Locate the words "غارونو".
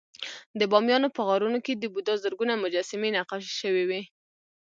1.27-1.59